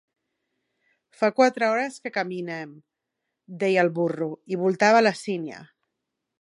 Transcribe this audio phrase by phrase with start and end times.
[1.19, 4.33] Fa quatre hores que caminem —deia el burro.
[4.55, 5.65] I voltava la sínia.